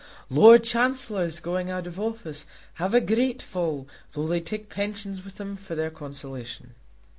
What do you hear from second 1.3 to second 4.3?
going out of office have a great fall though